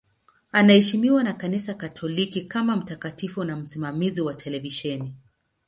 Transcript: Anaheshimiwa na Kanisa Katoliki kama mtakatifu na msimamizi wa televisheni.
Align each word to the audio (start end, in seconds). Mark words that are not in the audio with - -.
Anaheshimiwa 0.51 1.23
na 1.23 1.33
Kanisa 1.33 1.73
Katoliki 1.73 2.41
kama 2.41 2.75
mtakatifu 2.75 3.43
na 3.43 3.55
msimamizi 3.57 4.21
wa 4.21 4.33
televisheni. 4.33 5.13